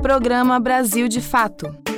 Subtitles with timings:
[0.00, 1.88] Programa Brasil de Fato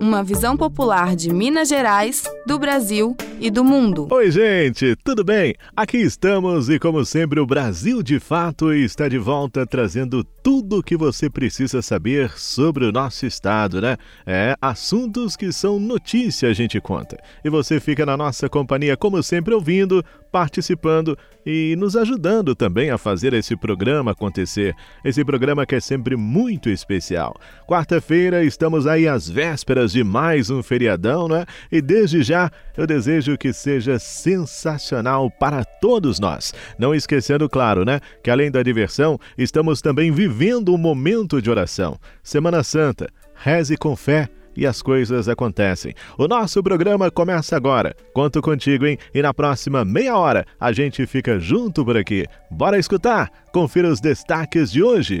[0.00, 4.08] uma visão popular de Minas Gerais, do Brasil e do mundo.
[4.10, 5.54] Oi, gente, tudo bem?
[5.76, 10.82] Aqui estamos e, como sempre, o Brasil de Fato está de volta trazendo tudo o
[10.82, 13.96] que você precisa saber sobre o nosso estado, né?
[14.26, 17.18] É, assuntos que são notícia a gente conta.
[17.44, 22.98] E você fica na nossa companhia, como sempre, ouvindo, participando e nos ajudando também a
[22.98, 24.74] fazer esse programa acontecer.
[25.04, 27.34] Esse programa que é sempre muito especial.
[27.66, 31.44] Quarta-feira estamos aí às vésperas de mais um feriadão, né?
[31.70, 36.54] E desde já eu desejo que seja sensacional para todos nós.
[36.78, 40.29] Não esquecendo, claro, né, que além da diversão, estamos também vivendo
[40.74, 41.98] um momento de oração.
[42.22, 45.94] Semana Santa, reze com fé e as coisas acontecem.
[46.18, 47.94] O nosso programa começa agora.
[48.12, 48.98] Conto contigo, hein?
[49.14, 52.26] E na próxima meia hora a gente fica junto por aqui.
[52.50, 53.30] Bora escutar?
[53.52, 55.20] Confira os destaques de hoje.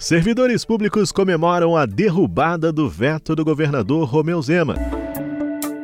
[0.00, 4.74] Servidores públicos comemoram a derrubada do veto do governador Romeu Zema.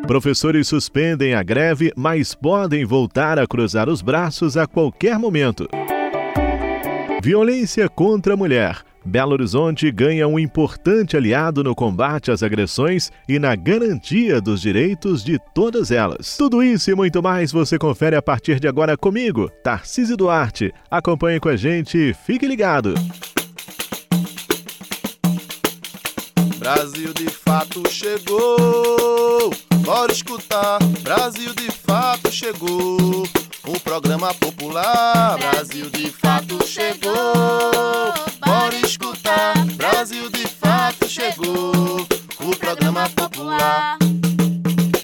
[0.06, 5.69] Professores suspendem a greve, mas podem voltar a cruzar os braços a qualquer momento.
[7.23, 8.79] Violência contra a mulher.
[9.05, 15.23] Belo Horizonte ganha um importante aliado no combate às agressões e na garantia dos direitos
[15.23, 16.39] de todas elas.
[16.39, 20.73] Tudo isso e muito mais você confere a partir de agora comigo, Tarcísio Duarte.
[20.91, 22.95] Acompanhe com a gente e fique ligado.
[26.57, 29.51] Brasil de fato chegou.
[29.85, 30.79] Bora escutar.
[31.03, 33.29] Brasil de fato chegou.
[33.64, 35.39] O programa popular.
[35.39, 37.12] Brasil de fato chegou.
[38.44, 39.55] Bora escutar.
[39.77, 42.00] Brasil de fato chegou.
[42.41, 43.98] O programa popular.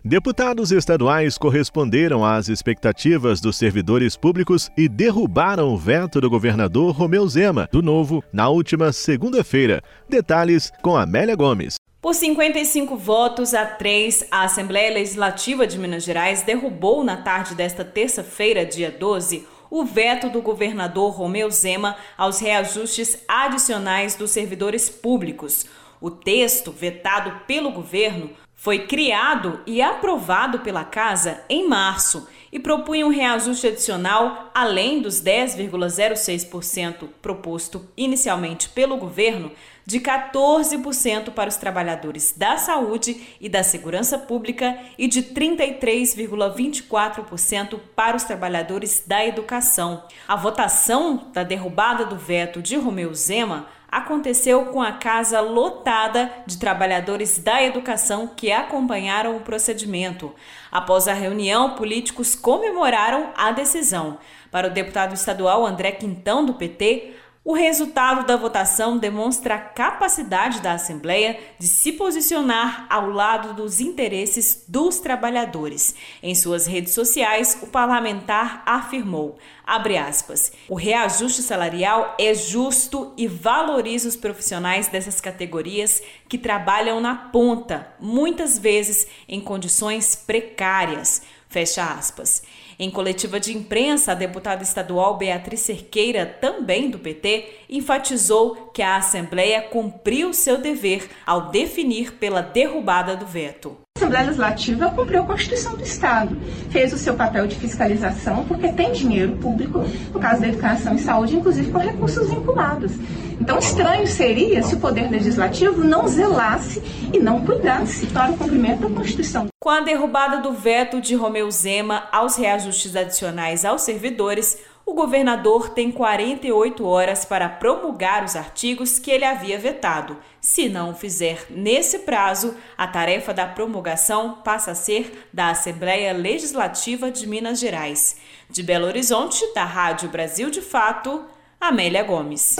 [0.04, 7.28] Deputados estaduais corresponderam às expectativas dos servidores públicos e derrubaram o veto do governador Romeu
[7.28, 9.82] Zema, do Novo, na última segunda-feira.
[10.08, 11.75] Detalhes com Amélia Gomes.
[12.06, 17.84] Por 55 votos a 3, a Assembleia Legislativa de Minas Gerais derrubou na tarde desta
[17.84, 25.66] terça-feira, dia 12, o veto do governador Romeu Zema aos reajustes adicionais dos servidores públicos.
[26.00, 33.06] O texto, vetado pelo governo, foi criado e aprovado pela Casa em março e propunha
[33.06, 39.50] um reajuste adicional além dos 10,06% proposto inicialmente pelo governo,
[39.84, 48.16] de 14% para os trabalhadores da saúde e da segurança pública e de 33,24% para
[48.16, 50.02] os trabalhadores da educação.
[50.26, 56.58] A votação da derrubada do veto de Romeu Zema aconteceu com a casa lotada de
[56.58, 60.34] trabalhadores da educação que acompanharam o procedimento.
[60.70, 64.18] Após a reunião, políticos comemoraram a decisão.
[64.50, 67.14] Para o deputado estadual André Quintão, do PT,
[67.46, 73.78] o resultado da votação demonstra a capacidade da Assembleia de se posicionar ao lado dos
[73.78, 75.94] interesses dos trabalhadores.
[76.20, 84.08] Em suas redes sociais, o parlamentar afirmou, aspas, o reajuste salarial é justo e valoriza
[84.08, 91.22] os profissionais dessas categorias que trabalham na ponta, muitas vezes em condições precárias.
[91.48, 92.42] Fecha aspas.
[92.78, 98.96] Em coletiva de imprensa, a deputada estadual Beatriz Cerqueira, também do PT, enfatizou que a
[98.96, 103.85] Assembleia cumpriu seu dever ao definir pela derrubada do veto.
[103.96, 106.36] A Assembleia Legislativa cumpriu a Constituição do Estado,
[106.68, 110.98] fez o seu papel de fiscalização, porque tem dinheiro público, no caso da educação e
[110.98, 112.92] saúde, inclusive com recursos vinculados.
[113.40, 118.86] Então, estranho seria se o Poder Legislativo não zelasse e não cuidasse para o cumprimento
[118.86, 119.46] da Constituição.
[119.58, 125.70] Com a derrubada do veto de Romeu Zema aos reajustes adicionais aos servidores, o governador
[125.70, 130.16] tem 48 horas para promulgar os artigos que ele havia vetado.
[130.40, 136.12] Se não o fizer nesse prazo, a tarefa da promulgação passa a ser da Assembleia
[136.12, 138.18] Legislativa de Minas Gerais.
[138.48, 141.24] De Belo Horizonte, da Rádio Brasil de Fato,
[141.60, 142.54] Amélia Gomes.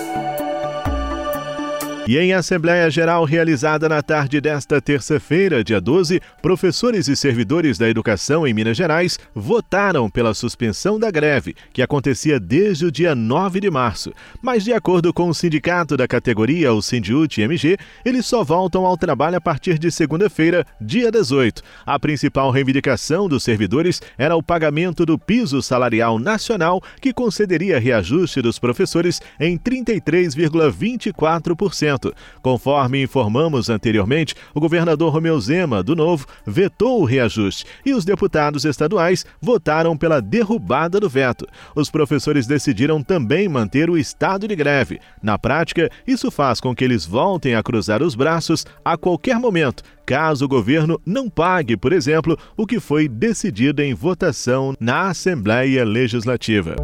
[2.09, 7.89] E em Assembleia Geral realizada na tarde desta terça-feira, dia 12, professores e servidores da
[7.89, 13.59] educação em Minas Gerais votaram pela suspensão da greve, que acontecia desde o dia 9
[13.59, 14.13] de março.
[14.41, 18.97] Mas, de acordo com o sindicato da categoria, o Sindiut MG, eles só voltam ao
[18.97, 21.61] trabalho a partir de segunda-feira, dia 18.
[21.85, 28.41] A principal reivindicação dos servidores era o pagamento do piso salarial nacional, que concederia reajuste
[28.41, 31.96] dos professores em 33,24%.
[31.97, 32.15] Momento.
[32.43, 38.65] Conforme informamos anteriormente, o governador Romeu Zema, do Novo, vetou o reajuste e os deputados
[38.65, 41.47] estaduais votaram pela derrubada do veto.
[41.75, 45.01] Os professores decidiram também manter o estado de greve.
[45.23, 49.83] Na prática, isso faz com que eles voltem a cruzar os braços a qualquer momento,
[50.05, 55.85] caso o governo não pague, por exemplo, o que foi decidido em votação na Assembleia
[55.85, 56.77] Legislativa.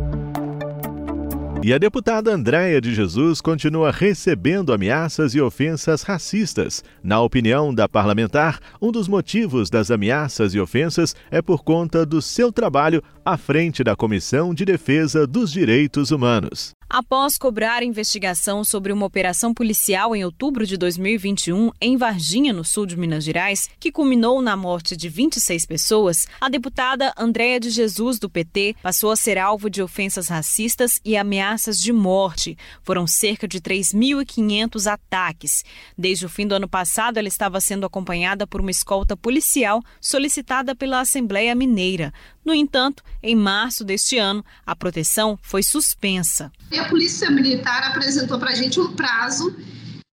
[1.65, 6.83] E a deputada Andréia de Jesus continua recebendo ameaças e ofensas racistas.
[7.05, 12.21] Na opinião da parlamentar, um dos motivos das ameaças e ofensas é por conta do
[12.21, 16.73] seu trabalho à frente da Comissão de Defesa dos Direitos Humanos.
[16.95, 22.85] Após cobrar investigação sobre uma operação policial em outubro de 2021 em Varginha, no sul
[22.85, 28.19] de Minas Gerais, que culminou na morte de 26 pessoas, a deputada Andréa de Jesus,
[28.19, 32.59] do PT, passou a ser alvo de ofensas racistas e ameaças de morte.
[32.83, 35.65] Foram cerca de 3.500 ataques.
[35.97, 40.77] Desde o fim do ano passado, ela estava sendo acompanhada por uma escolta policial solicitada
[40.77, 42.13] pela Assembleia Mineira.
[42.45, 46.51] No entanto, em março deste ano, a proteção foi suspensa.
[46.71, 49.55] E a Polícia Militar apresentou para a gente um prazo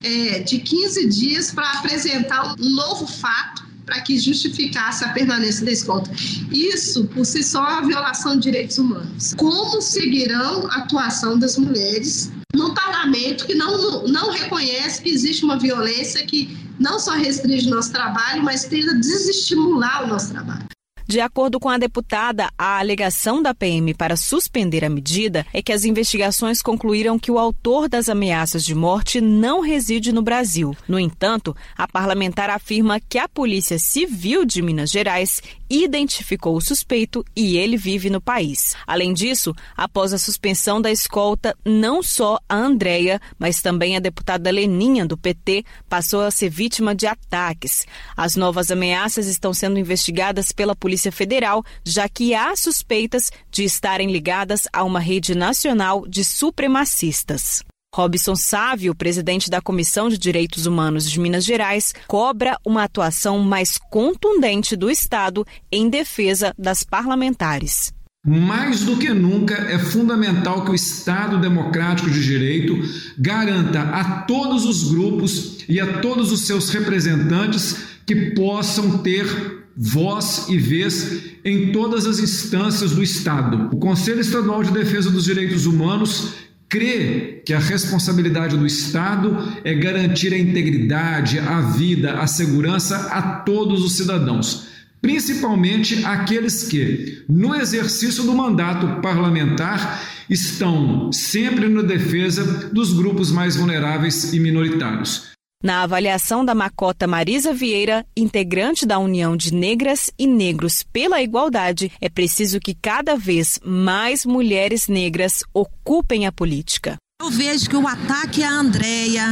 [0.03, 5.71] é, de 15 dias para apresentar um novo fato para que justificasse a permanência da
[5.71, 6.09] escolta.
[6.51, 9.33] Isso, por si só, é uma violação de direitos humanos.
[9.35, 15.57] Como seguirão a atuação das mulheres num parlamento que não, não reconhece que existe uma
[15.57, 20.65] violência que não só restringe o nosso trabalho, mas tenta desestimular o nosso trabalho?
[21.13, 25.71] De acordo com a deputada, a alegação da PM para suspender a medida é que
[25.71, 30.75] as investigações concluíram que o autor das ameaças de morte não reside no Brasil.
[30.87, 35.39] No entanto, a parlamentar afirma que a Polícia Civil de Minas Gerais
[35.69, 38.75] identificou o suspeito e ele vive no país.
[38.85, 44.51] Além disso, após a suspensão da escolta, não só a Andréia, mas também a deputada
[44.51, 47.85] Leninha, do PT, passou a ser vítima de ataques.
[48.15, 53.63] As novas ameaças estão sendo investigadas pela Polícia Polícia Federal, já que há suspeitas de
[53.63, 57.63] estarem ligadas a uma rede nacional de supremacistas.
[57.93, 63.77] Robson Sávio, presidente da Comissão de Direitos Humanos de Minas Gerais, cobra uma atuação mais
[63.77, 67.93] contundente do Estado em defesa das parlamentares.
[68.25, 72.79] Mais do que nunca, é fundamental que o Estado Democrático de Direito
[73.17, 80.45] garanta a todos os grupos e a todos os seus representantes que possam ter voz
[80.49, 83.69] e vez em todas as instâncias do Estado.
[83.75, 86.33] O Conselho Estadual de Defesa dos Direitos Humanos
[86.69, 93.21] crê que a responsabilidade do Estado é garantir a integridade, a vida, a segurança a
[93.21, 94.67] todos os cidadãos,
[95.01, 103.55] principalmente aqueles que, no exercício do mandato parlamentar, estão sempre na defesa dos grupos mais
[103.55, 105.32] vulneráveis e minoritários.
[105.63, 111.89] Na avaliação da Macota Marisa Vieira, integrante da União de Negras e Negros pela Igualdade,
[112.01, 116.97] é preciso que cada vez mais mulheres negras ocupem a política.
[117.21, 119.23] Eu vejo que o ataque à Andréia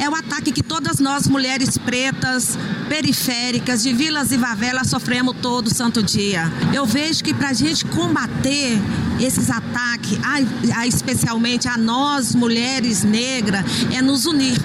[0.00, 2.56] é o ataque que todas nós, mulheres pretas,
[2.88, 6.44] periféricas, de vilas e favelas, sofremos todo santo dia.
[6.72, 8.78] Eu vejo que para a gente combater
[9.20, 13.64] esses ataques, a, a, especialmente a nós, mulheres negras,
[13.96, 14.58] é nos unir.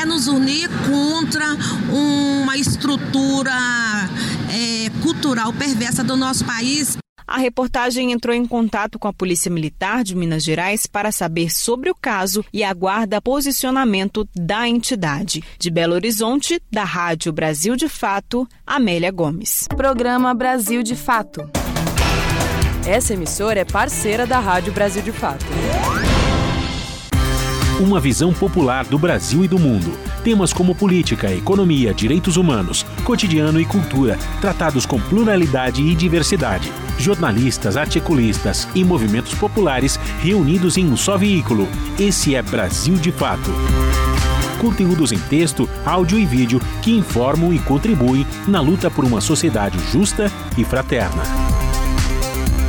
[0.00, 1.46] É nos unir contra
[1.90, 3.52] uma estrutura
[4.50, 6.96] é, cultural perversa do nosso país.
[7.28, 11.90] A reportagem entrou em contato com a Polícia Militar de Minas Gerais para saber sobre
[11.90, 15.44] o caso e aguarda posicionamento da entidade.
[15.58, 19.66] De Belo Horizonte, da Rádio Brasil de Fato, Amélia Gomes.
[19.76, 21.67] Programa Brasil de Fato.
[22.88, 25.44] Essa emissora é parceira da Rádio Brasil de Fato.
[27.78, 29.92] Uma visão popular do Brasil e do mundo.
[30.24, 36.72] Temas como política, economia, direitos humanos, cotidiano e cultura, tratados com pluralidade e diversidade.
[36.98, 41.68] Jornalistas, articulistas e movimentos populares reunidos em um só veículo.
[42.00, 43.50] Esse é Brasil de Fato
[44.58, 49.78] conteúdos em texto, áudio e vídeo que informam e contribuem na luta por uma sociedade
[49.92, 51.22] justa e fraterna.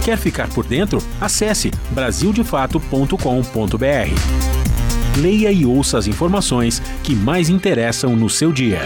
[0.03, 1.00] Quer ficar por dentro?
[1.20, 4.60] Acesse brasildefato.com.br
[5.20, 8.79] leia e ouça as informações que mais interessam no seu dia.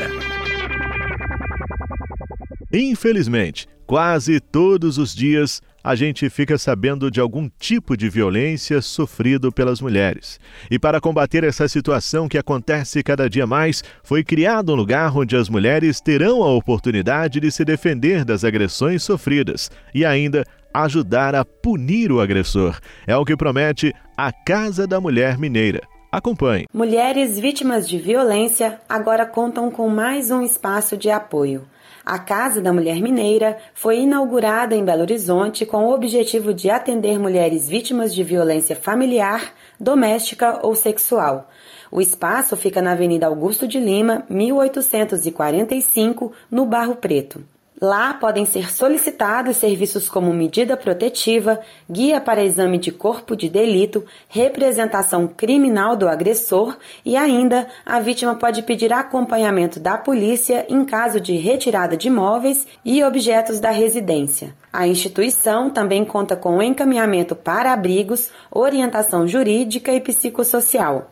[2.72, 9.52] Infelizmente, quase todos os dias a gente fica sabendo de algum tipo de violência sofrido
[9.52, 10.40] pelas mulheres.
[10.72, 15.36] E para combater essa situação que acontece cada dia mais, foi criado um lugar onde
[15.36, 21.46] as mulheres terão a oportunidade de se defender das agressões sofridas e ainda ajudar a
[21.46, 22.80] punir o agressor.
[23.06, 25.82] É o que promete a Casa da Mulher Mineira.
[26.12, 26.66] Acompanhe.
[26.74, 31.66] Mulheres vítimas de violência agora contam com mais um espaço de apoio.
[32.06, 37.18] A Casa da Mulher Mineira foi inaugurada em Belo Horizonte com o objetivo de atender
[37.18, 41.50] mulheres vítimas de violência familiar, doméstica ou sexual.
[41.90, 47.42] O espaço fica na Avenida Augusto de Lima, 1845, no Barro Preto.
[47.84, 51.60] Lá podem ser solicitados serviços como medida protetiva,
[51.92, 58.36] guia para exame de corpo de delito, representação criminal do agressor e ainda a vítima
[58.36, 64.56] pode pedir acompanhamento da polícia em caso de retirada de móveis e objetos da residência.
[64.72, 71.12] A instituição também conta com encaminhamento para abrigos, orientação jurídica e psicossocial.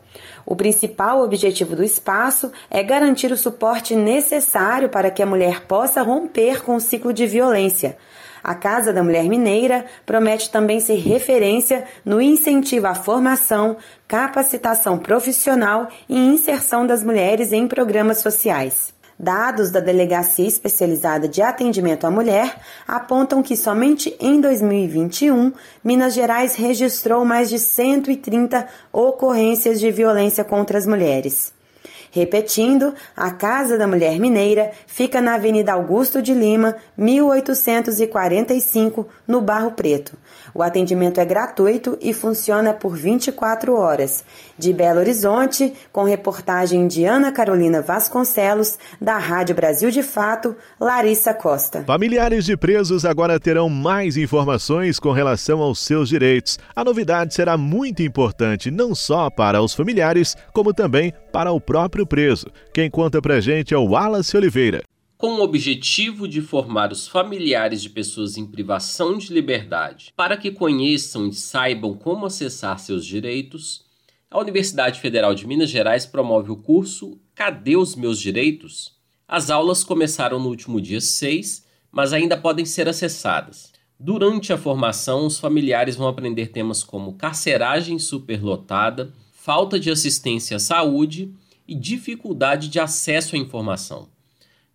[0.51, 6.01] O principal objetivo do espaço é garantir o suporte necessário para que a mulher possa
[6.01, 7.97] romper com o ciclo de violência.
[8.43, 13.77] A Casa da Mulher Mineira promete também ser referência no incentivo à formação,
[14.09, 18.90] capacitação profissional e inserção das mulheres em programas sociais.
[19.21, 22.55] Dados da Delegacia Especializada de Atendimento à Mulher
[22.87, 30.75] apontam que somente em 2021, Minas Gerais registrou mais de 130 ocorrências de violência contra
[30.75, 31.53] as mulheres.
[32.11, 39.71] Repetindo, a Casa da Mulher Mineira fica na Avenida Augusto de Lima, 1845, no Barro
[39.71, 40.17] Preto.
[40.53, 44.25] O atendimento é gratuito e funciona por 24 horas.
[44.57, 51.33] De Belo Horizonte, com reportagem de Ana Carolina Vasconcelos, da Rádio Brasil de Fato, Larissa
[51.33, 51.85] Costa.
[51.85, 56.59] Familiares de presos agora terão mais informações com relação aos seus direitos.
[56.75, 62.05] A novidade será muito importante não só para os familiares, como também para o próprio
[62.05, 62.47] preso.
[62.73, 64.83] Quem conta pra gente é o Wallace Oliveira
[65.21, 70.49] com o objetivo de formar os familiares de pessoas em privação de liberdade para que
[70.49, 73.85] conheçam e saibam como acessar seus direitos,
[74.31, 78.97] a Universidade Federal de Minas Gerais promove o curso Cadê os Meus Direitos?
[79.27, 83.71] As aulas começaram no último dia 6, mas ainda podem ser acessadas.
[83.99, 90.59] Durante a formação, os familiares vão aprender temas como carceragem superlotada, falta de assistência à
[90.59, 91.33] saúde
[91.67, 94.07] e dificuldade de acesso à informação.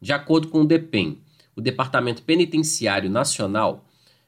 [0.00, 1.20] De acordo com o DEPEN,
[1.54, 3.87] o Departamento Penitenciário Nacional,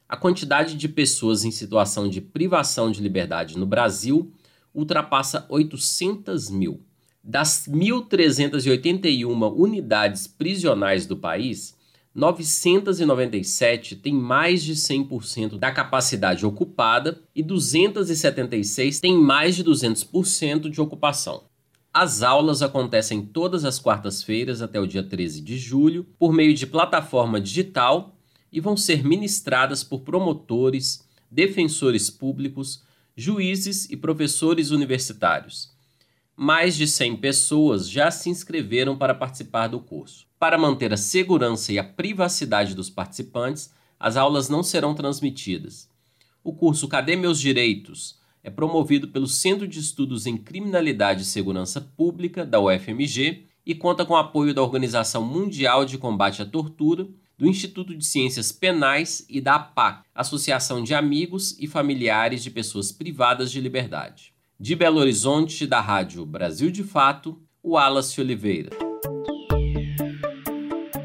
[0.08, 4.32] a quantidade de pessoas em situação de privação de liberdade no Brasil
[4.72, 6.80] ultrapassa 800 mil.
[7.22, 11.76] Das 1.381 unidades prisionais do país,
[12.14, 20.80] 997 têm mais de 100% da capacidade ocupada e 276 têm mais de 200% de
[20.80, 21.44] ocupação.
[21.92, 26.66] As aulas acontecem todas as quartas-feiras até o dia 13 de julho, por meio de
[26.66, 28.14] plataforma digital
[28.52, 32.82] e vão ser ministradas por promotores, defensores públicos,
[33.16, 35.76] juízes e professores universitários.
[36.40, 40.24] Mais de 100 pessoas já se inscreveram para participar do curso.
[40.38, 45.90] Para manter a segurança e a privacidade dos participantes, as aulas não serão transmitidas.
[46.44, 48.16] O curso Cadê Meus Direitos?
[48.40, 54.06] é promovido pelo Centro de Estudos em Criminalidade e Segurança Pública, da UFMG, e conta
[54.06, 59.40] com apoio da Organização Mundial de Combate à Tortura, do Instituto de Ciências Penais e
[59.40, 64.37] da APAC, Associação de Amigos e Familiares de Pessoas Privadas de Liberdade.
[64.60, 68.70] De Belo Horizonte, da Rádio Brasil de Fato, o Wallace Oliveira.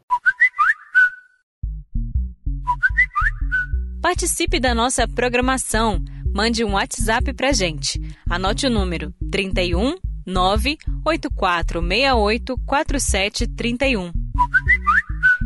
[4.02, 6.04] Participe da nossa programação.
[6.34, 8.00] Mande um WhatsApp pra gente.
[8.30, 9.96] Anote o número 31
[10.26, 14.12] 98468 4731.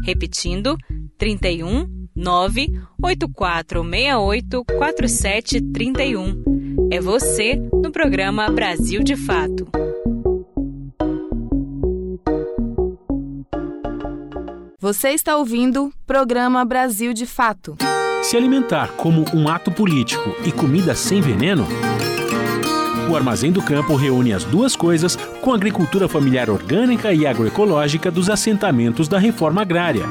[0.05, 0.77] Repetindo,
[1.17, 6.43] 31 98468 4731.
[6.91, 9.67] É você no programa Brasil de Fato.
[14.79, 17.75] Você está ouvindo Programa Brasil de Fato.
[18.25, 21.67] Se alimentar como um ato político e comida sem veneno?
[23.07, 28.09] O Armazém do Campo reúne as duas coisas com a agricultura familiar orgânica e agroecológica
[28.09, 30.05] dos assentamentos da reforma agrária.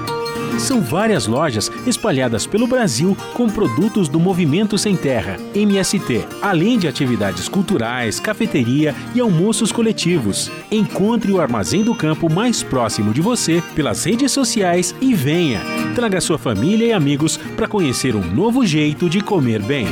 [0.59, 6.89] São várias lojas espalhadas pelo Brasil com produtos do Movimento Sem Terra, MST, além de
[6.89, 10.51] atividades culturais, cafeteria e almoços coletivos.
[10.71, 15.61] Encontre o Armazém do Campo mais próximo de você pelas redes sociais e venha.
[15.95, 19.87] Traga sua família e amigos para conhecer um novo jeito de comer bem.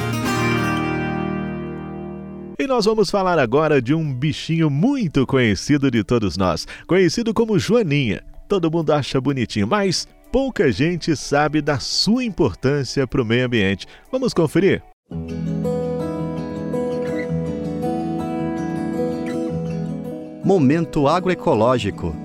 [2.58, 7.58] E nós vamos falar agora de um bichinho muito conhecido de todos nós, conhecido como
[7.58, 8.22] Joaninha.
[8.48, 13.86] Todo mundo acha bonitinho, mas pouca gente sabe da sua importância para o meio ambiente.
[14.10, 14.82] Vamos conferir?
[20.42, 22.16] Momento agroecológico.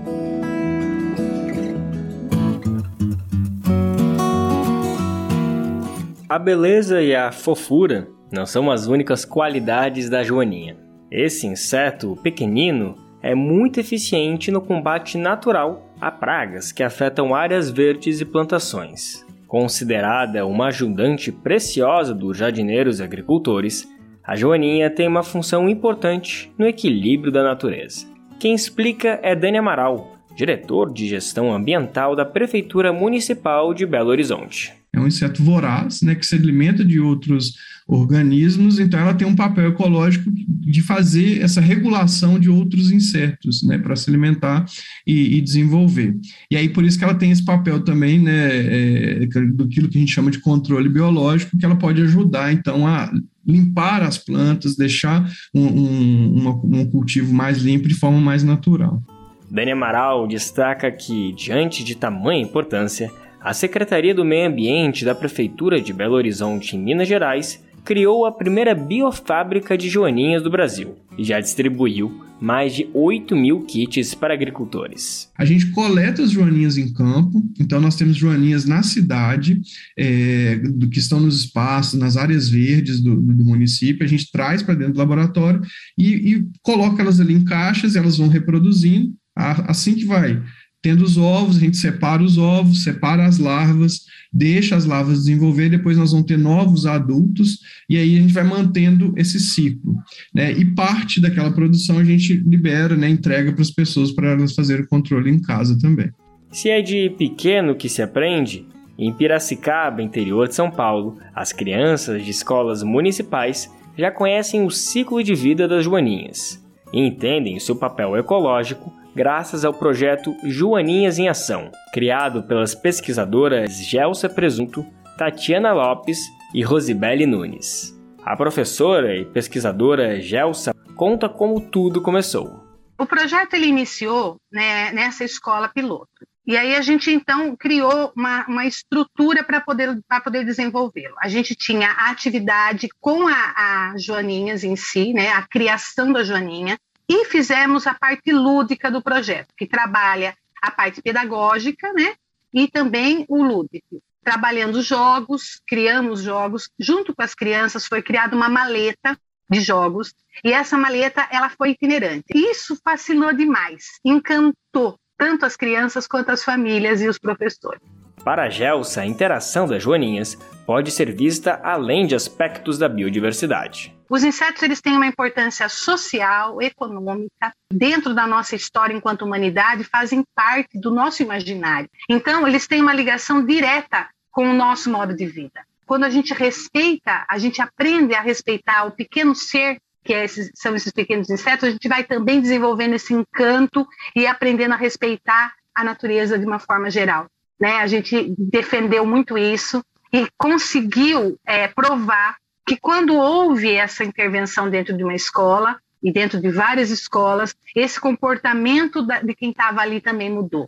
[6.30, 10.78] A beleza e a fofura não são as únicas qualidades da joaninha.
[11.12, 18.22] Esse inseto pequenino é muito eficiente no combate natural a pragas que afetam áreas verdes
[18.22, 19.26] e plantações.
[19.48, 23.88] Considerada uma ajudante preciosa dos jardineiros e agricultores,
[24.24, 28.06] a joaninha tem uma função importante no equilíbrio da natureza.
[28.40, 34.77] Quem explica é Dani Amaral, diretor de gestão ambiental da Prefeitura Municipal de Belo Horizonte.
[34.94, 37.54] É um inseto voraz, né, que se alimenta de outros
[37.88, 43.78] organismos, então ela tem um papel ecológico de fazer essa regulação de outros insetos, né,
[43.78, 44.66] para se alimentar
[45.06, 46.18] e, e, desenvolver.
[46.52, 50.00] E aí por isso que ela tem esse papel também, né, é, do que a
[50.00, 53.12] gente chama de controle biológico, que ela pode ajudar então a
[53.46, 59.02] limpar as plantas, deixar um, um, um cultivo mais limpo de forma mais natural.
[59.50, 63.10] Dani Amaral destaca que, diante de tamanha importância,
[63.48, 68.32] a Secretaria do Meio Ambiente da Prefeitura de Belo Horizonte, em Minas Gerais, criou a
[68.32, 74.34] primeira biofábrica de joaninhas do Brasil e já distribuiu mais de 8 mil kits para
[74.34, 75.32] agricultores.
[75.38, 79.62] A gente coleta as joaninhas em campo, então nós temos joaninhas na cidade,
[79.98, 84.62] é, do que estão nos espaços, nas áreas verdes do, do município, a gente traz
[84.62, 85.62] para dentro do laboratório
[85.98, 90.44] e, e coloca elas ali em caixas, elas vão reproduzindo, assim que vai
[90.82, 95.70] Tendo os ovos, a gente separa os ovos, separa as larvas, deixa as larvas desenvolver,
[95.70, 97.60] depois nós vamos ter novos adultos,
[97.90, 99.96] e aí a gente vai mantendo esse ciclo.
[100.34, 100.52] Né?
[100.52, 104.86] E parte daquela produção a gente libera, né, entrega para as pessoas para elas fazerem
[104.86, 106.12] o controle em casa também.
[106.52, 108.66] Se é de pequeno que se aprende,
[108.98, 115.24] em Piracicaba, interior de São Paulo, as crianças de escolas municipais já conhecem o ciclo
[115.24, 116.64] de vida das joaninhas
[116.94, 123.76] e entendem o seu papel ecológico graças ao projeto Joaninhas em Ação, criado pelas pesquisadoras
[123.76, 124.86] Gelsa Presunto,
[125.18, 126.20] Tatiana Lopes
[126.54, 128.00] e Rosibele Nunes.
[128.24, 132.64] A professora e pesquisadora Gelsa conta como tudo começou.
[132.96, 136.08] O projeto ele iniciou né, nessa escola piloto.
[136.46, 141.16] E aí a gente então criou uma, uma estrutura para poder, poder desenvolvê-lo.
[141.20, 146.24] A gente tinha a atividade com a, a Joaninhas em si, né, a criação da
[146.24, 146.78] Joaninha,
[147.10, 152.16] e fizemos a parte lúdica do projeto, que trabalha a parte pedagógica, né?
[152.54, 154.02] E também o lúdico.
[154.24, 156.70] Trabalhando jogos, criamos jogos.
[156.78, 159.18] Junto com as crianças foi criada uma maleta
[159.50, 162.26] de jogos e essa maleta ela foi itinerante.
[162.36, 167.82] Isso fascinou demais, encantou tanto as crianças quanto as famílias e os professores.
[168.24, 173.97] Para a Gelsa, a interação das joaninhas pode ser vista além de aspectos da biodiversidade.
[174.10, 180.24] Os insetos eles têm uma importância social, econômica, dentro da nossa história enquanto humanidade, fazem
[180.34, 181.90] parte do nosso imaginário.
[182.10, 185.66] Então, eles têm uma ligação direta com o nosso modo de vida.
[185.86, 190.50] Quando a gente respeita, a gente aprende a respeitar o pequeno ser que é esses,
[190.56, 195.54] são esses pequenos insetos, a gente vai também desenvolvendo esse encanto e aprendendo a respeitar
[195.76, 197.28] a natureza de uma forma geral.
[197.60, 197.80] né?
[197.80, 202.38] A gente defendeu muito isso e conseguiu é, provar
[202.68, 208.00] que quando houve essa intervenção dentro de uma escola e dentro de várias escolas, esse
[208.00, 210.68] comportamento de quem estava ali também mudou.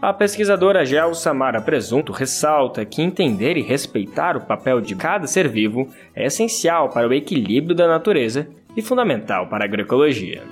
[0.00, 5.48] A pesquisadora Gel Samara Presunto ressalta que entender e respeitar o papel de cada ser
[5.48, 10.44] vivo é essencial para o equilíbrio da natureza e fundamental para a agroecologia.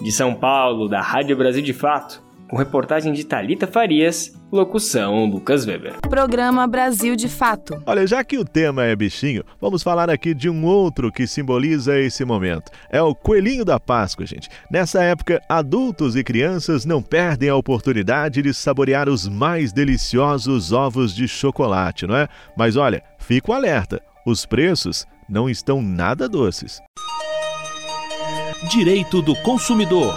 [0.00, 2.23] De São Paulo, da Rádio Brasil de Fato,
[2.54, 5.94] com reportagem de Talita Farias, locução Lucas Weber.
[6.08, 7.82] Programa Brasil de Fato.
[7.84, 11.98] Olha, já que o tema é bichinho, vamos falar aqui de um outro que simboliza
[11.98, 12.70] esse momento.
[12.88, 14.48] É o coelhinho da Páscoa, gente.
[14.70, 21.12] Nessa época, adultos e crianças não perdem a oportunidade de saborear os mais deliciosos ovos
[21.12, 22.28] de chocolate, não é?
[22.56, 26.80] Mas olha, fico alerta, os preços não estão nada doces.
[28.70, 30.14] Direito do consumidor.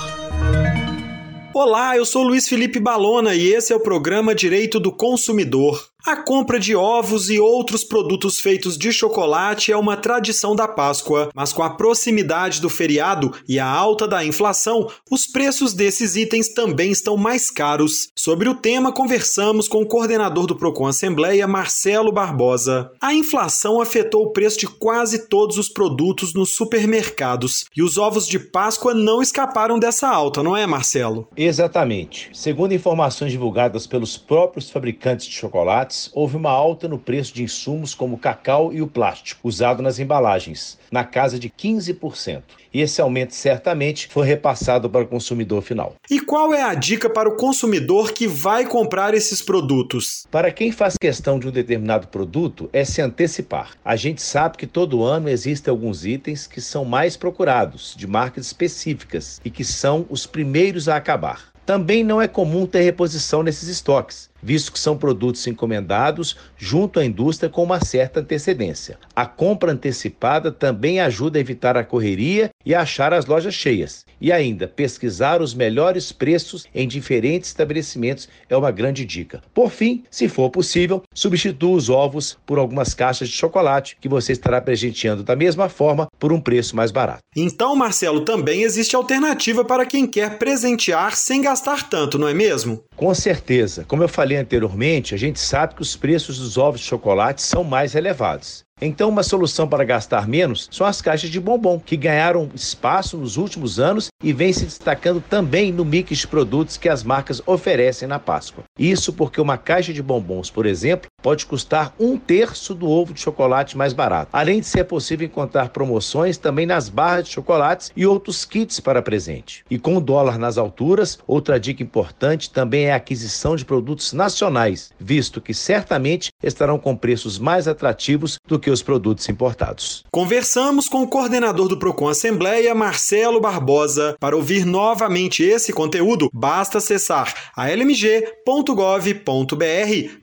[1.59, 5.89] Olá, eu sou Luiz Felipe Balona e esse é o programa Direito do Consumidor.
[6.07, 11.29] A compra de ovos e outros produtos feitos de chocolate é uma tradição da Páscoa,
[11.35, 16.53] mas com a proximidade do feriado e a alta da inflação, os preços desses itens
[16.53, 18.07] também estão mais caros.
[18.15, 22.89] Sobre o tema, conversamos com o coordenador do Procon Assembleia, Marcelo Barbosa.
[23.01, 28.25] A inflação afetou o preço de quase todos os produtos nos supermercados e os ovos
[28.25, 31.27] de Páscoa não escaparam dessa alta, não é, Marcelo?
[31.35, 32.29] Exatamente.
[32.31, 37.93] Segundo informações divulgadas pelos próprios fabricantes de chocolates, houve uma alta no preço de insumos
[37.93, 42.43] como o cacau e o plástico usado nas embalagens, na casa de 15%.
[42.73, 45.95] E esse aumento certamente foi repassado para o consumidor final.
[46.09, 50.27] E qual é a dica para o consumidor que vai comprar esses produtos?
[50.29, 53.71] Para quem faz questão de um determinado produto, é se antecipar.
[53.83, 58.45] A gente sabe que todo ano existem alguns itens que são mais procurados, de marcas
[58.45, 61.51] específicas, e que são os primeiros a acabar.
[61.65, 67.05] Também não é comum ter reposição nesses estoques visto que são produtos encomendados junto à
[67.05, 68.97] indústria com uma certa antecedência.
[69.15, 74.05] A compra antecipada também ajuda a evitar a correria e a achar as lojas cheias.
[74.19, 79.41] E ainda, pesquisar os melhores preços em diferentes estabelecimentos é uma grande dica.
[79.53, 84.31] Por fim, se for possível, substitua os ovos por algumas caixas de chocolate que você
[84.31, 87.21] estará presenteando da mesma forma por um preço mais barato.
[87.35, 92.83] Então, Marcelo, também existe alternativa para quem quer presentear sem gastar tanto, não é mesmo?
[92.97, 93.85] Com certeza.
[93.85, 97.63] Como eu falei anteriormente, a gente sabe que os preços dos ovos de chocolate são
[97.63, 98.66] mais elevados.
[98.79, 103.35] Então, uma solução para gastar menos são as caixas de bombom, que ganharam espaço nos
[103.35, 108.07] últimos anos e vem se destacando também no mix de produtos que as marcas oferecem
[108.07, 108.63] na Páscoa.
[108.77, 113.19] Isso porque uma caixa de bombons, por exemplo, pode custar um terço do ovo de
[113.19, 114.29] chocolate mais barato.
[114.31, 119.01] Além de ser possível encontrar promoções também nas barras de chocolates e outros kits para
[119.01, 119.63] presente.
[119.71, 124.13] E com o dólar nas alturas, outra dica importante também é a aquisição de produtos
[124.13, 130.03] nacionais, visto que certamente estarão com preços mais atrativos do que que os produtos importados.
[130.11, 134.17] Conversamos com o coordenador do Procon Assembleia, Marcelo Barbosa.
[134.19, 138.25] Para ouvir novamente esse conteúdo, basta acessar a lmg.gov.br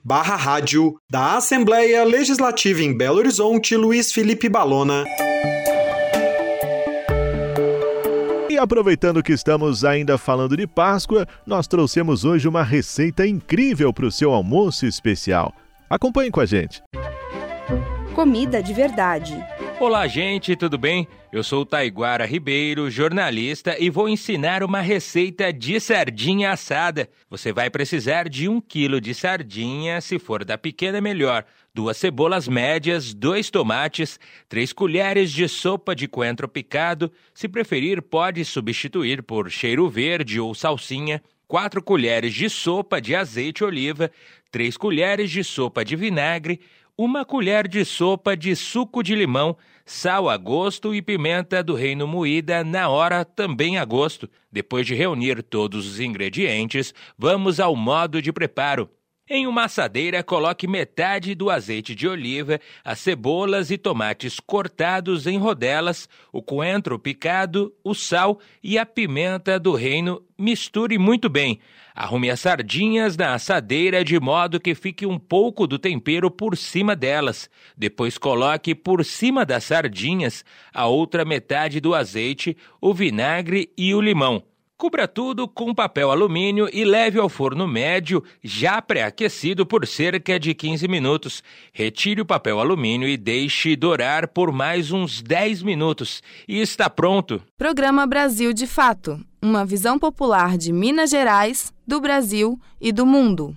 [0.03, 5.05] barra rádio da Assembleia Legislativa em Belo Horizonte, Luiz Felipe Balona.
[8.47, 14.05] E aproveitando que estamos ainda falando de Páscoa, nós trouxemos hoje uma receita incrível para
[14.05, 15.51] o seu almoço especial.
[15.89, 16.83] Acompanhe com a gente
[18.15, 19.37] comida de verdade.
[19.77, 21.05] Olá, gente, tudo bem?
[21.33, 27.09] Eu sou Taiguara Ribeiro, jornalista, e vou ensinar uma receita de sardinha assada.
[27.29, 31.43] Você vai precisar de um quilo de sardinha, se for da pequena, melhor.
[31.73, 37.11] Duas cebolas médias, dois tomates, três colheres de sopa de coentro picado.
[37.33, 41.21] Se preferir, pode substituir por cheiro verde ou salsinha.
[41.49, 44.09] Quatro colheres de sopa de azeite oliva,
[44.49, 46.59] três colheres de sopa de vinagre,
[46.97, 52.07] uma colher de sopa de suco de limão, sal a gosto e pimenta do reino
[52.07, 54.29] moída na hora também a gosto.
[54.51, 58.89] Depois de reunir todos os ingredientes, vamos ao modo de preparo.
[59.27, 65.37] Em uma assadeira, coloque metade do azeite de oliva, as cebolas e tomates cortados em
[65.39, 70.21] rodelas, o coentro picado, o sal e a pimenta do reino.
[70.37, 71.59] Misture muito bem.
[71.95, 76.93] Arrume as sardinhas na assadeira de modo que fique um pouco do tempero por cima
[76.93, 77.49] delas.
[77.77, 84.01] Depois coloque por cima das sardinhas a outra metade do azeite, o vinagre e o
[84.01, 84.43] limão.
[84.77, 90.53] Cubra tudo com papel alumínio e leve ao forno médio, já pré-aquecido por cerca de
[90.53, 91.41] 15 minutos.
[91.71, 96.21] Retire o papel alumínio e deixe dourar por mais uns 10 minutos.
[96.47, 97.41] E está pronto.
[97.57, 103.55] Programa Brasil de Fato uma visão popular de Minas Gerais, do Brasil e do mundo.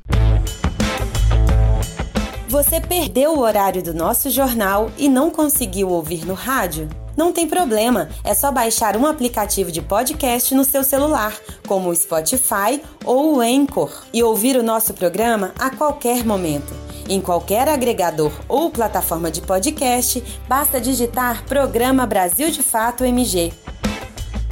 [2.47, 6.89] Você perdeu o horário do nosso jornal e não conseguiu ouvir no rádio?
[7.19, 11.97] Não tem problema, é só baixar um aplicativo de podcast no seu celular, como o
[11.97, 16.73] Spotify ou o Anchor, e ouvir o nosso programa a qualquer momento.
[17.09, 23.53] Em qualquer agregador ou plataforma de podcast, basta digitar Programa Brasil de Fato MG.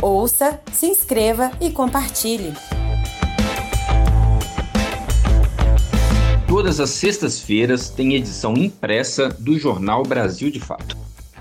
[0.02, 2.52] Ouça, se inscreva e compartilhe.
[6.48, 11.07] Todas as sextas-feiras tem edição impressa do Jornal Brasil de Fato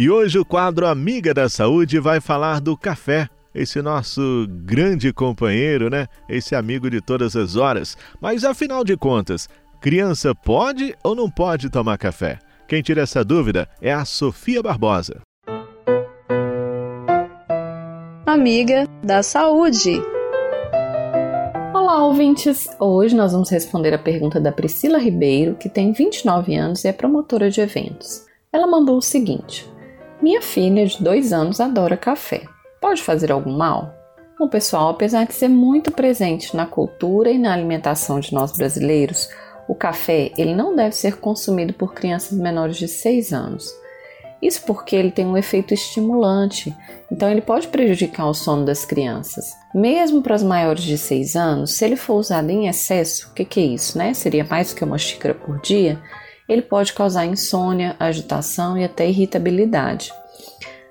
[0.00, 3.28] E hoje o quadro Amiga da Saúde vai falar do café.
[3.54, 6.06] Esse nosso grande companheiro, né?
[6.26, 7.98] Esse amigo de todas as horas.
[8.18, 9.46] Mas afinal de contas,
[9.78, 12.38] criança pode ou não pode tomar café?
[12.66, 15.20] Quem tira essa dúvida é a Sofia Barbosa.
[18.24, 20.00] Amiga da Saúde.
[21.74, 22.68] Olá, ouvintes!
[22.80, 26.92] Hoje nós vamos responder a pergunta da Priscila Ribeiro, que tem 29 anos e é
[26.94, 28.24] promotora de eventos.
[28.50, 29.69] Ela mandou o seguinte:
[30.22, 32.42] minha filha de dois anos adora café.
[32.80, 33.94] Pode fazer algum mal?
[34.38, 39.28] O pessoal, apesar de ser muito presente na cultura e na alimentação de nós brasileiros,
[39.68, 43.70] o café ele não deve ser consumido por crianças menores de 6 anos.
[44.42, 46.74] Isso porque ele tem um efeito estimulante,
[47.12, 49.54] então ele pode prejudicar o sono das crianças.
[49.74, 53.44] Mesmo para as maiores de 6 anos, se ele for usado em excesso, o que,
[53.44, 54.14] que é isso, né?
[54.14, 55.98] Seria mais do que uma xícara por dia,
[56.50, 60.12] ele pode causar insônia, agitação e até irritabilidade.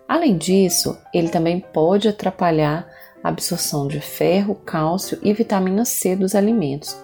[0.08, 2.88] Além disso, ele também pode atrapalhar
[3.22, 6.98] a absorção de ferro, cálcio e vitamina C dos alimentos.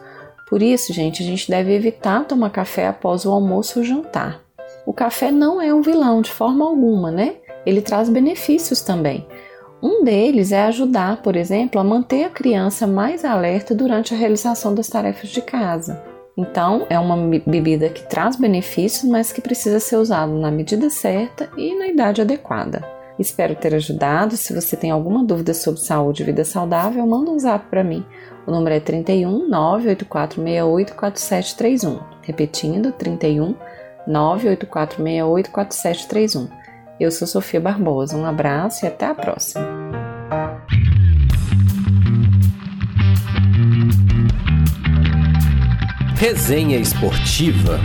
[0.49, 4.39] Por isso, gente, a gente deve evitar tomar café após o almoço ou jantar.
[4.85, 7.35] O café não é um vilão de forma alguma, né?
[7.65, 9.27] Ele traz benefícios também.
[9.83, 14.73] Um deles é ajudar, por exemplo, a manter a criança mais alerta durante a realização
[14.73, 16.14] das tarefas de casa.
[16.37, 21.49] Então, é uma bebida que traz benefícios, mas que precisa ser usada na medida certa
[21.57, 22.95] e na idade adequada.
[23.17, 24.35] Espero ter ajudado.
[24.35, 28.05] Se você tem alguma dúvida sobre saúde e vida saudável, manda um zap para mim.
[28.45, 31.99] O número é 31 98468 4731.
[32.21, 33.55] Repetindo, 31
[34.05, 36.49] 98468 4731.
[36.99, 38.17] Eu sou Sofia Barbosa.
[38.17, 39.94] Um abraço e até a próxima.
[46.25, 47.79] Resenha Esportiva.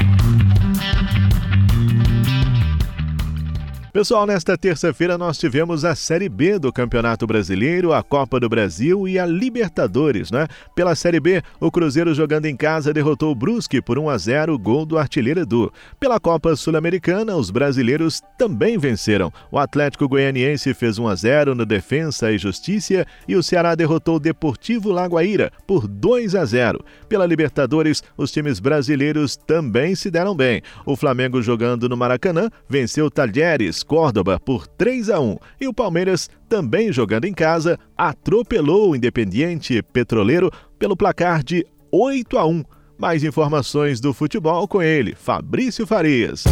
[3.93, 9.09] Pessoal, nesta terça-feira nós tivemos a Série B do Campeonato Brasileiro, a Copa do Brasil
[9.09, 10.47] e a Libertadores, né?
[10.77, 14.57] Pela Série B, o Cruzeiro jogando em casa derrotou o Brusque por 1 a 0,
[14.61, 15.73] gol do artilheiro Edu.
[15.99, 19.33] Pela Copa Sul-Americana, os brasileiros também venceram.
[19.51, 24.17] O Atlético Goianiense fez 1 a 0 no Defensa e Justiça e o Ceará derrotou
[24.17, 26.85] o Deportivo Lagoaíra por 2 a 0.
[27.09, 30.63] Pela Libertadores, os times brasileiros também se deram bem.
[30.87, 35.75] O Flamengo jogando no Maracanã venceu o Talheres Córdoba por 3 a 1 e o
[35.75, 42.65] Palmeiras, também jogando em casa, atropelou o Independiente Petroleiro pelo placar de 8 a 1.
[42.99, 46.45] Mais informações do futebol com ele, Fabrício Farias.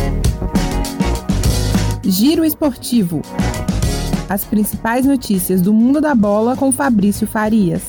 [2.04, 3.20] Giro Esportivo.
[4.28, 7.82] As principais notícias do mundo da bola com Fabrício Farias.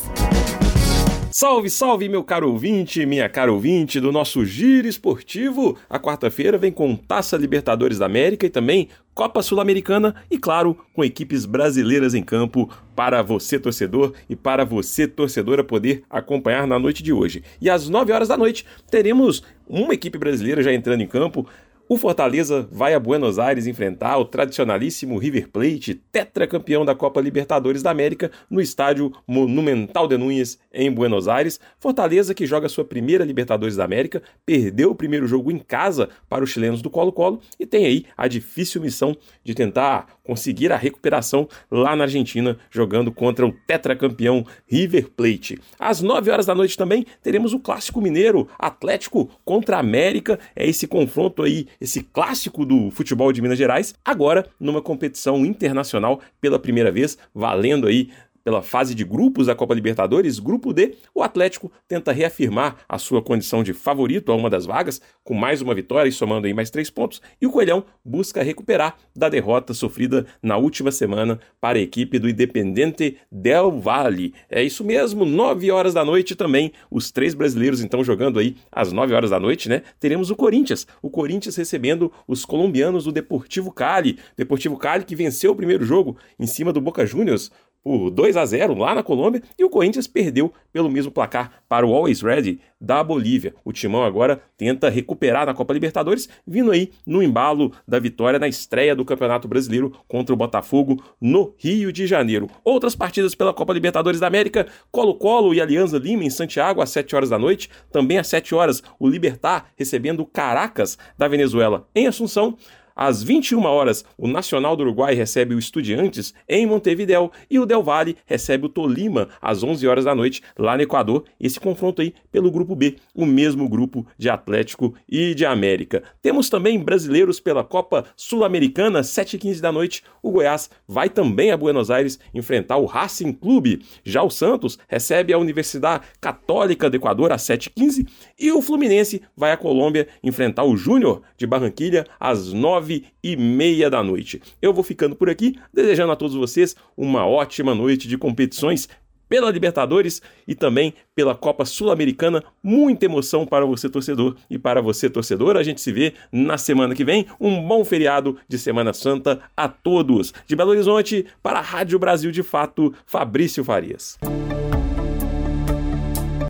[1.31, 5.77] Salve, salve, meu caro ouvinte, minha cara ouvinte do nosso Giro Esportivo.
[5.89, 8.89] A quarta-feira vem com Taça Libertadores da América e também
[9.19, 15.09] Copa Sul-Americana e, claro, com equipes brasileiras em campo para você, torcedor, e para você,
[15.09, 17.43] torcedora, poder acompanhar na noite de hoje.
[17.59, 21.45] E às 9 horas da noite teremos uma equipe brasileira já entrando em campo
[21.91, 27.81] o Fortaleza vai a Buenos Aires enfrentar o tradicionalíssimo River Plate, tetracampeão da Copa Libertadores
[27.81, 31.59] da América, no estádio Monumental de Núñez, em Buenos Aires.
[31.79, 36.43] Fortaleza, que joga sua primeira Libertadores da América, perdeu o primeiro jogo em casa para
[36.43, 41.49] os chilenos do Colo-Colo e tem aí a difícil missão de tentar conseguir a recuperação
[41.71, 45.59] lá na Argentina, jogando contra o tetracampeão River Plate.
[45.79, 50.39] Às 9 horas da noite também teremos o clássico mineiro, Atlético contra América.
[50.55, 56.21] É esse confronto aí, esse clássico do futebol de Minas Gerais, agora numa competição internacional
[56.39, 58.09] pela primeira vez, valendo aí
[58.49, 63.21] pela fase de grupos da Copa Libertadores, grupo D, o Atlético tenta reafirmar a sua
[63.21, 66.71] condição de favorito a uma das vagas, com mais uma vitória e somando aí mais
[66.71, 71.81] três pontos, e o Coelhão busca recuperar da derrota sofrida na última semana para a
[71.81, 74.33] equipe do Independente Del Valle.
[74.49, 78.91] É isso mesmo, nove horas da noite também, os três brasileiros então jogando aí às
[78.91, 79.83] nove horas da noite, né?
[79.99, 85.51] Teremos o Corinthians, o Corinthians recebendo os colombianos do Deportivo Cali, Deportivo Cali que venceu
[85.51, 87.51] o primeiro jogo em cima do Boca Juniors
[87.83, 91.85] por 2 a 0 lá na Colômbia e o Corinthians perdeu pelo mesmo placar para
[91.85, 93.53] o Always Ready da Bolívia.
[93.63, 98.47] O Timão agora tenta recuperar na Copa Libertadores, vindo aí no embalo da vitória na
[98.47, 102.49] estreia do Campeonato Brasileiro contra o Botafogo no Rio de Janeiro.
[102.63, 107.15] Outras partidas pela Copa Libertadores da América, Colo-Colo e Alianza Lima em Santiago às 7
[107.15, 112.57] horas da noite, também às 7 horas o Libertar recebendo Caracas da Venezuela em Assunção.
[113.01, 117.81] Às 21 horas, o Nacional do Uruguai recebe o Estudiantes em Montevideo e o Del
[117.81, 121.23] Valle recebe o Tolima às 11 horas da noite lá no Equador.
[121.39, 126.03] Esse confronto aí pelo grupo B, o mesmo grupo de Atlético e de América.
[126.21, 130.03] Temos também brasileiros pela Copa Sul-Americana, 7h15 da noite.
[130.21, 133.81] O Goiás vai também a Buenos Aires enfrentar o Racing Clube.
[134.03, 138.05] Já o Santos recebe a Universidade Católica do Equador às 7h15
[138.37, 143.35] e o Fluminense vai à Colômbia enfrentar o Júnior de Barranquilha às 9 nove e
[143.35, 144.41] meia da noite.
[144.61, 148.89] Eu vou ficando por aqui, desejando a todos vocês uma ótima noite de competições
[149.27, 152.43] pela Libertadores e também pela Copa Sul-Americana.
[152.63, 155.55] Muita emoção para você, torcedor, e para você, torcedor.
[155.55, 157.27] A gente se vê na semana que vem.
[157.39, 160.33] Um bom feriado de Semana Santa a todos.
[160.47, 164.17] De Belo Horizonte, para a Rádio Brasil de Fato, Fabrício Farias.